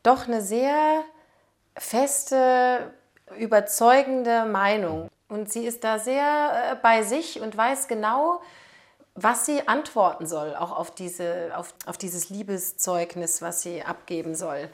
doch 0.01 0.27
eine 0.27 0.41
sehr 0.41 1.03
feste, 1.77 2.91
überzeugende 3.37 4.45
Meinung. 4.45 5.07
Und 5.29 5.51
sie 5.51 5.65
ist 5.65 5.83
da 5.83 5.99
sehr 5.99 6.71
äh, 6.71 6.75
bei 6.81 7.03
sich 7.03 7.39
und 7.39 7.55
weiß 7.55 7.87
genau, 7.87 8.41
was 9.15 9.45
sie 9.45 9.67
antworten 9.67 10.25
soll, 10.25 10.55
auch 10.55 10.71
auf, 10.75 10.91
diese, 10.91 11.51
auf, 11.55 11.73
auf 11.85 11.97
dieses 11.97 12.29
Liebeszeugnis, 12.29 13.41
was 13.41 13.61
sie 13.61 13.83
abgeben 13.83 14.35
soll. 14.35 14.69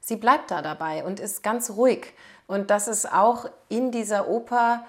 Sie 0.00 0.16
bleibt 0.16 0.50
da 0.50 0.62
dabei 0.62 1.04
und 1.04 1.20
ist 1.20 1.42
ganz 1.42 1.70
ruhig. 1.70 2.12
Und 2.46 2.70
das 2.70 2.88
ist 2.88 3.10
auch 3.12 3.46
in 3.68 3.90
dieser 3.90 4.28
Oper 4.28 4.84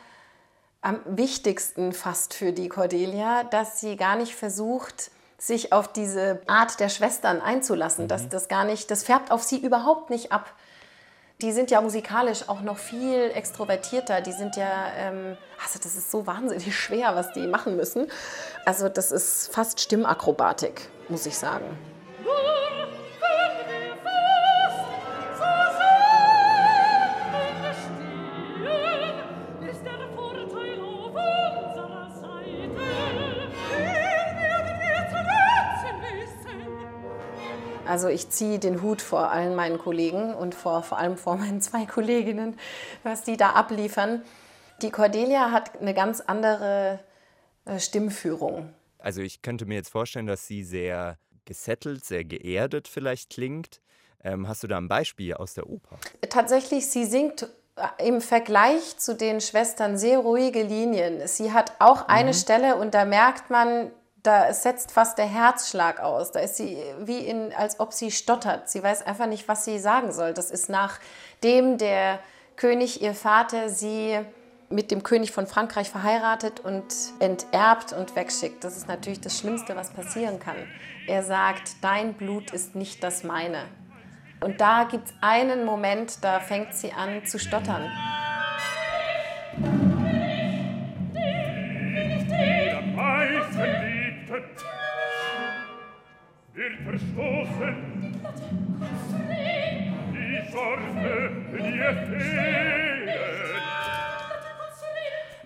am 0.84 1.00
wichtigsten 1.06 1.94
fast 1.94 2.34
für 2.34 2.52
die 2.52 2.70
Cordelia, 2.70 3.46
dass 3.46 3.80
sie 3.80 3.96
gar 3.96 4.16
nicht 4.16 4.36
versucht, 4.36 5.12
sich 5.38 5.74
auf 5.74 5.92
diese 5.92 6.42
Art 6.48 6.80
der 6.80 6.90
Schwestern 6.90 7.42
einzulassen. 7.42 8.06
Mhm. 8.06 8.10
Dass 8.10 8.30
das 8.30 8.48
gar 8.48 8.66
nicht, 8.66 8.92
das 8.92 9.04
färbt 9.04 9.32
auf 9.32 9.44
sie 9.44 9.58
überhaupt 9.58 10.10
nicht 10.10 10.32
ab. 10.32 10.54
Die 11.42 11.52
sind 11.52 11.72
ja 11.72 11.82
musikalisch 11.82 12.48
auch 12.48 12.62
noch 12.62 12.78
viel 12.78 13.32
extrovertierter. 13.34 14.22
Die 14.22 14.32
sind 14.34 14.56
ja, 14.56 14.88
ähm, 14.98 15.38
also 15.62 15.80
das 15.82 15.96
ist 15.96 16.12
so 16.12 16.28
wahnsinnig 16.28 16.78
schwer, 16.78 17.16
was 17.16 17.32
die 17.32 17.48
machen 17.48 17.76
müssen. 17.76 18.08
Also 18.66 18.90
das 18.90 19.12
ist 19.12 19.54
fast 19.54 19.80
Stimmakrobatik, 19.80 20.90
muss 21.10 21.26
ich 21.26 21.38
sagen. 21.38 21.66
Also 37.94 38.08
ich 38.08 38.30
ziehe 38.30 38.58
den 38.58 38.82
Hut 38.82 39.04
vor 39.04 39.30
allen 39.30 39.54
meinen 39.54 39.78
Kollegen 39.78 40.34
und 40.34 40.56
vor, 40.56 40.82
vor 40.82 40.98
allem 40.98 41.16
vor 41.16 41.38
meinen 41.38 41.62
zwei 41.68 41.86
Kolleginnen, 41.86 42.58
was 43.04 43.22
die 43.22 43.38
da 43.38 43.52
abliefern. 43.52 44.24
Die 44.82 44.90
Cordelia 44.90 45.52
hat 45.52 45.80
eine 45.80 45.94
ganz 45.94 46.20
andere 46.20 47.00
äh, 47.66 47.78
Stimmführung. 47.78 48.74
Also 48.98 49.22
ich 49.22 49.44
könnte 49.44 49.68
mir 49.68 49.76
jetzt 49.76 49.90
vorstellen, 49.90 50.26
dass 50.26 50.48
sie 50.48 50.64
sehr 50.64 51.20
gesettelt, 51.46 52.04
sehr 52.04 52.26
geerdet 52.26 52.88
vielleicht 52.88 53.30
klingt. 53.30 53.80
Ähm, 54.24 54.48
hast 54.48 54.64
du 54.64 54.68
da 54.68 54.80
ein 54.80 54.88
Beispiel 54.88 55.36
aus 55.36 55.54
der 55.54 55.70
Oper? 55.70 56.00
Tatsächlich, 56.32 56.88
sie 56.88 57.06
singt 57.06 57.48
äh, 57.76 58.08
im 58.08 58.22
Vergleich 58.22 58.98
zu 58.98 59.16
den 59.16 59.40
Schwestern 59.40 60.00
sehr 60.00 60.18
ruhige 60.18 60.64
Linien. 60.64 61.28
Sie 61.28 61.52
hat 61.52 61.74
auch 61.78 62.08
eine 62.08 62.32
mhm. 62.32 62.38
Stelle 62.38 62.76
und 62.78 62.96
da 62.96 63.06
merkt 63.06 63.52
man, 63.52 63.92
da 64.24 64.54
setzt 64.54 64.92
fast 64.92 65.18
der 65.18 65.26
Herzschlag 65.26 66.00
aus. 66.00 66.32
Da 66.32 66.40
ist 66.40 66.56
sie 66.56 66.78
wie 67.00 67.20
in, 67.20 67.54
als 67.54 67.80
ob 67.80 67.94
sie 67.94 68.10
stottert. 68.10 68.70
Sie 68.70 68.82
weiß 68.82 69.06
einfach 69.06 69.28
nicht, 69.28 69.48
was 69.50 69.66
sie 69.66 69.78
sagen 69.80 70.14
soll. 70.14 70.34
Das 70.34 70.50
ist 70.50 70.70
nachdem 70.70 71.78
der 71.78 72.20
König, 72.56 73.02
ihr 73.02 73.14
Vater, 73.14 73.70
sie 73.70 74.20
mit 74.70 74.92
dem 74.92 75.04
König 75.04 75.32
von 75.32 75.46
Frankreich 75.46 75.90
verheiratet 75.90 76.62
und 76.62 76.86
enterbt 77.20 77.92
und 77.94 78.16
wegschickt. 78.16 78.64
Das 78.64 78.78
ist 78.78 78.88
natürlich 78.88 79.22
das 79.22 79.38
Schlimmste, 79.38 79.76
was 79.76 79.92
passieren 79.92 80.40
kann. 80.40 80.56
Er 81.06 81.24
sagt, 81.24 81.76
dein 81.82 82.14
Blut 82.14 82.52
ist 82.52 82.76
nicht 82.76 83.04
das 83.04 83.24
meine. 83.24 83.66
Und 84.40 84.62
da 84.62 84.86
gibt 84.86 85.08
es 85.08 85.14
einen 85.22 85.66
Moment, 85.66 86.24
da 86.24 86.40
fängt 86.40 86.74
sie 86.74 86.92
an 86.92 87.26
zu 87.26 87.40
stottern. 87.40 87.90
Verstoßen. 96.98 98.22
Die 100.14 100.52
Sorge, 100.52 101.32
die 101.52 101.80
fehlen. 102.08 103.10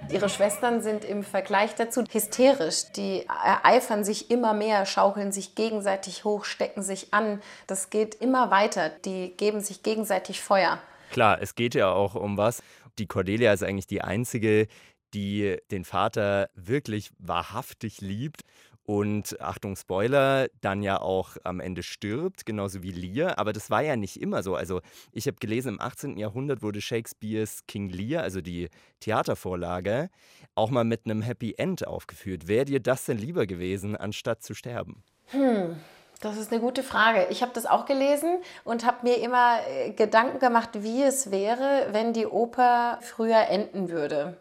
Ihre 0.10 0.30
Schwestern 0.30 0.82
sind 0.82 1.04
im 1.04 1.24
Vergleich 1.24 1.75
dazu 1.75 2.04
hysterisch. 2.10 2.92
Die 2.96 3.25
ereifern 3.27 4.06
sich 4.06 4.32
immer 4.32 4.54
mehr, 4.54 4.86
schaukeln 4.86 5.34
sich 5.34 5.54
gegenseitig 5.54 6.24
hoch, 6.24 6.46
stecken 6.46 6.82
sich 6.82 7.13
an. 7.13 7.42
Das 7.68 7.89
geht 7.89 8.16
immer 8.16 8.50
weiter. 8.50 8.89
Die 8.89 9.34
geben 9.36 9.60
sich 9.60 9.84
gegenseitig 9.84 10.42
Feuer. 10.42 10.80
Klar, 11.12 11.39
es 11.42 11.56
geht 11.56 11.75
ja 11.75 11.92
auch 11.92 12.16
um 12.16 12.38
was. 12.38 12.63
Die 13.00 13.06
Cordelia 13.06 13.51
ist 13.51 13.63
eigentlich 13.63 13.88
die 13.88 14.01
einzige, 14.01 14.68
die 15.13 15.58
den 15.72 15.84
Vater 15.84 16.50
wirklich 16.56 17.12
wahrhaftig 17.20 18.00
liebt 18.00 18.44
und 18.88 19.41
Achtung, 19.41 19.75
Spoiler, 19.75 20.48
dann 20.62 20.82
ja 20.82 21.01
auch 21.01 21.36
am 21.44 21.60
Ende 21.60 21.84
stirbt, 21.84 22.46
genauso 22.46 22.84
wie 22.84 22.91
Lear. 22.91 23.38
Aber 23.38 23.51
das 23.51 23.70
war 23.70 23.82
ja 23.82 23.98
nicht 23.98 24.22
immer 24.22 24.44
so. 24.44 24.56
Also 24.56 24.79
ich 25.12 25.27
habe 25.27 25.36
gelesen, 25.41 25.74
im 25.74 25.82
18. 25.82 26.15
Jahrhundert 26.17 26.62
wurde 26.62 26.79
Shakespeares 26.79 27.65
King 27.67 27.89
Lear, 27.89 28.24
also 28.24 28.39
die 28.39 28.70
Theatervorlage, 29.01 30.10
auch 30.56 30.70
mal 30.70 30.86
mit 30.86 31.01
einem 31.03 31.22
Happy 31.22 31.53
End 31.58 31.86
aufgeführt. 31.86 32.48
Wäre 32.48 32.63
dir 32.63 32.79
das 32.79 33.03
denn 33.03 33.17
lieber 33.17 33.46
gewesen, 33.46 33.98
anstatt 33.98 34.41
zu 34.41 34.53
sterben? 34.53 35.03
Hm. 35.32 35.75
Das 36.22 36.38
ist 36.38 36.53
eine 36.53 36.62
gute 36.62 36.82
Frage. 36.82 37.27
Ich 37.29 37.41
habe 37.41 37.51
das 37.53 37.65
auch 37.65 37.86
gelesen 37.86 38.38
und 38.63 38.86
habe 38.86 39.00
mir 39.03 39.17
immer 39.17 39.60
äh, 39.67 39.91
Gedanken 39.91 40.39
gemacht, 40.39 40.70
wie 40.75 41.03
es 41.03 41.29
wäre, 41.29 41.89
wenn 41.91 42.13
die 42.13 42.25
Oper 42.25 43.00
früher 43.01 43.48
enden 43.50 43.89
würde. 43.89 44.38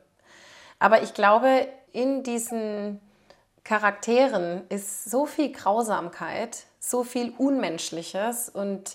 Aber 0.79 1.03
ich 1.03 1.15
glaube, 1.15 1.67
in 1.93 2.23
diesen 2.23 3.01
Charakteren 3.67 4.63
ist 4.69 5.11
so 5.11 5.27
viel 5.27 5.51
Grausamkeit, 5.51 6.67
so 6.79 7.03
viel 7.03 7.35
Unmenschliches 7.37 8.49
und 8.49 8.95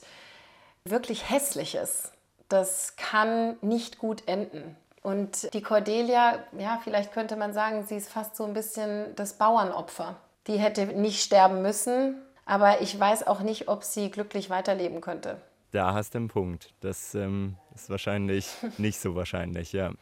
wirklich 0.86 1.30
Hässliches. 1.30 2.13
Das 2.48 2.96
kann 2.96 3.58
nicht 3.62 4.00
gut 4.00 4.30
enden. 4.30 4.78
Und 5.04 5.54
die 5.54 5.62
Cordelia, 5.62 6.40
ja, 6.58 6.80
vielleicht 6.82 7.12
könnte 7.12 7.36
man 7.36 7.51
sagen, 7.51 7.84
sie 7.84 7.98
ist 7.98 8.10
fast 8.10 8.38
so 8.38 8.46
ein 8.46 8.54
bisschen 8.54 9.13
das 9.18 9.34
Bauernopfer. 9.34 10.16
Die 10.48 10.58
hätte 10.58 10.86
nicht 10.86 11.22
sterben 11.22 11.62
müssen, 11.62 12.22
aber 12.46 12.80
ich 12.80 12.98
weiß 12.98 13.28
auch 13.28 13.42
nicht, 13.42 13.68
ob 13.68 13.84
sie 13.84 14.10
glücklich 14.10 14.50
weiterleben 14.50 15.01
könnte. 15.01 15.42
Da 15.72 15.94
hast 15.94 16.13
du 16.13 16.20
einen 16.20 16.28
Punkt. 16.30 16.74
Das 16.80 17.13
ähm, 17.13 17.58
ist 17.74 17.90
wahrscheinlich 17.90 18.48
nicht 18.78 19.00
so 19.00 19.16
wahrscheinlich, 19.16 19.74
ja. 19.74 19.94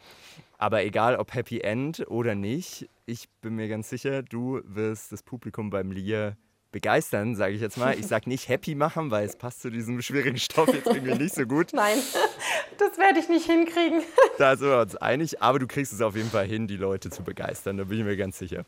Aber 0.58 0.84
egal 0.84 1.16
ob 1.16 1.34
Happy 1.34 1.60
End 1.60 2.04
oder 2.08 2.34
nicht, 2.34 2.88
ich 3.06 3.28
bin 3.40 3.54
mir 3.54 3.68
ganz 3.68 3.88
sicher, 3.88 4.22
du 4.22 4.60
wirst 4.64 5.12
das 5.12 5.22
Publikum 5.22 5.70
beim 5.70 5.90
Lier 5.90 6.36
begeistern, 6.72 7.34
sage 7.34 7.54
ich 7.54 7.60
jetzt 7.60 7.76
mal. 7.76 7.98
Ich 7.98 8.06
sage 8.06 8.28
nicht 8.28 8.48
happy 8.48 8.74
machen, 8.74 9.10
weil 9.10 9.26
es 9.26 9.36
passt 9.36 9.62
zu 9.62 9.70
diesem 9.70 10.00
schwierigen 10.02 10.38
Stoff 10.38 10.72
jetzt 10.72 10.86
irgendwie 10.86 11.14
nicht 11.14 11.34
so 11.34 11.44
gut. 11.44 11.70
Nein, 11.72 11.98
das 12.78 12.98
werde 12.98 13.18
ich 13.18 13.28
nicht 13.28 13.46
hinkriegen. 13.46 14.02
Da 14.38 14.56
sind 14.56 14.68
wir 14.68 14.80
uns 14.80 14.96
einig, 14.96 15.42
aber 15.42 15.58
du 15.58 15.66
kriegst 15.66 15.92
es 15.92 16.00
auf 16.00 16.16
jeden 16.16 16.30
Fall 16.30 16.46
hin, 16.46 16.66
die 16.66 16.76
Leute 16.76 17.10
zu 17.10 17.22
begeistern, 17.22 17.76
da 17.76 17.84
bin 17.84 17.98
ich 17.98 18.04
mir 18.04 18.16
ganz 18.16 18.38
sicher. 18.38 18.64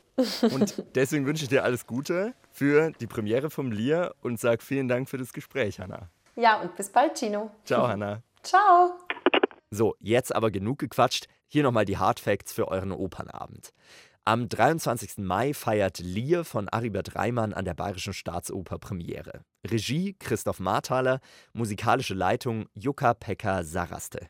Und 0.51 0.85
deswegen 0.95 1.27
wünsche 1.27 1.45
ich 1.45 1.49
dir 1.49 1.65
alles 1.65 1.87
Gute 1.87 2.35
für 2.51 2.91
die 3.01 3.07
Premiere 3.07 3.51
vom 3.51 3.71
Lier 3.71 4.15
und 4.23 4.41
sage 4.41 4.63
vielen 4.63 4.89
Dank 4.89 5.09
für 5.09 5.19
das 5.19 5.33
Gespräch, 5.33 5.81
Hanna. 5.81 6.09
Ja, 6.35 6.61
und 6.61 6.75
bis 6.77 6.89
bald, 6.91 7.19
Gino. 7.19 7.51
Ciao, 7.65 7.87
Hanna. 7.87 8.23
Ciao. 8.43 8.99
So, 9.71 9.95
jetzt 10.01 10.35
aber 10.35 10.51
genug 10.51 10.79
gequatscht. 10.79 11.27
Hier 11.49 11.63
nochmal 11.63 11.85
die 11.85 11.99
Hard 11.99 12.21
Facts 12.21 12.53
für 12.53 12.69
euren 12.69 12.93
Opernabend. 12.93 13.73
Am 14.25 14.49
23. 14.49 15.19
Mai 15.19 15.53
feiert 15.53 15.99
Lier 15.99 16.45
von 16.45 16.69
Aribert 16.69 17.17
Reimann 17.17 17.53
an 17.53 17.65
der 17.65 17.75
Bayerischen 17.75 18.13
Staatsoper 18.13 18.79
Premiere. 18.79 19.45
Regie 19.67 20.15
Christoph 20.19 20.61
Marthaler, 20.61 21.21
musikalische 21.53 22.15
Leitung 22.15 22.67
Jukka-Pekka 22.75 23.65
Saraste. 23.65 24.29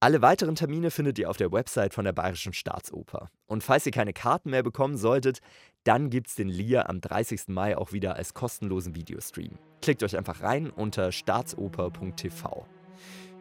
Alle 0.00 0.22
weiteren 0.22 0.54
Termine 0.54 0.90
findet 0.90 1.18
ihr 1.18 1.30
auf 1.30 1.36
der 1.36 1.52
Website 1.52 1.94
von 1.94 2.04
der 2.04 2.12
Bayerischen 2.12 2.52
Staatsoper. 2.52 3.30
Und 3.46 3.62
falls 3.62 3.86
ihr 3.86 3.92
keine 3.92 4.12
Karten 4.12 4.50
mehr 4.50 4.62
bekommen 4.62 4.96
solltet, 4.96 5.40
dann 5.84 6.10
gibt's 6.10 6.34
den 6.34 6.48
Lier 6.48 6.88
am 6.88 7.00
30. 7.00 7.48
Mai 7.48 7.76
auch 7.76 7.92
wieder 7.92 8.16
als 8.16 8.34
kostenlosen 8.34 8.94
Videostream. 8.94 9.58
Klickt 9.82 10.02
euch 10.02 10.16
einfach 10.16 10.42
rein 10.42 10.70
unter 10.70 11.12
staatsoper.tv. 11.12 12.66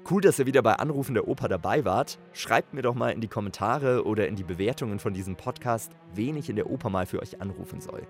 Cool, 0.09 0.21
dass 0.21 0.39
ihr 0.39 0.47
wieder 0.47 0.63
bei 0.63 0.73
Anrufen 0.73 1.13
der 1.13 1.27
Oper 1.27 1.47
dabei 1.47 1.85
wart. 1.85 2.17
Schreibt 2.33 2.73
mir 2.73 2.81
doch 2.81 2.95
mal 2.95 3.11
in 3.11 3.21
die 3.21 3.27
Kommentare 3.27 4.05
oder 4.05 4.27
in 4.27 4.35
die 4.35 4.43
Bewertungen 4.43 4.97
von 4.97 5.13
diesem 5.13 5.35
Podcast, 5.35 5.91
wen 6.15 6.35
ich 6.35 6.49
in 6.49 6.55
der 6.55 6.67
Oper 6.67 6.89
mal 6.89 7.05
für 7.05 7.21
euch 7.21 7.41
anrufen 7.41 7.79
soll. 7.79 8.07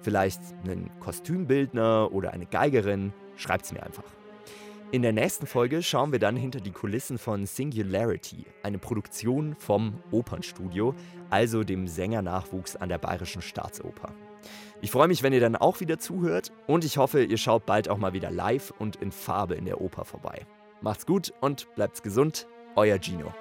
Vielleicht 0.00 0.40
einen 0.64 0.90
Kostümbildner 1.00 2.10
oder 2.10 2.32
eine 2.32 2.46
Geigerin. 2.46 3.12
Schreibt's 3.36 3.70
mir 3.70 3.82
einfach. 3.82 4.04
In 4.92 5.02
der 5.02 5.12
nächsten 5.12 5.46
Folge 5.46 5.82
schauen 5.82 6.10
wir 6.10 6.18
dann 6.18 6.36
hinter 6.36 6.60
die 6.60 6.70
Kulissen 6.70 7.18
von 7.18 7.44
Singularity, 7.44 8.46
eine 8.62 8.78
Produktion 8.78 9.54
vom 9.58 9.98
Opernstudio, 10.10 10.94
also 11.28 11.64
dem 11.64 11.86
Sängernachwuchs 11.86 12.76
an 12.76 12.88
der 12.88 12.98
Bayerischen 12.98 13.42
Staatsoper. 13.42 14.14
Ich 14.80 14.90
freue 14.90 15.08
mich, 15.08 15.22
wenn 15.22 15.34
ihr 15.34 15.40
dann 15.40 15.56
auch 15.56 15.80
wieder 15.80 15.98
zuhört 15.98 16.50
und 16.66 16.82
ich 16.86 16.96
hoffe, 16.96 17.22
ihr 17.22 17.38
schaut 17.38 17.66
bald 17.66 17.90
auch 17.90 17.98
mal 17.98 18.14
wieder 18.14 18.30
live 18.30 18.72
und 18.78 18.96
in 18.96 19.12
Farbe 19.12 19.54
in 19.54 19.66
der 19.66 19.82
Oper 19.82 20.06
vorbei. 20.06 20.46
Macht's 20.82 21.06
gut 21.06 21.32
und 21.40 21.72
bleibt's 21.76 22.02
gesund. 22.02 22.46
Euer 22.74 22.98
Gino. 23.00 23.32